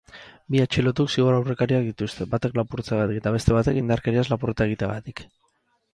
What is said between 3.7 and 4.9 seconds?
indarkeriaz lapurreta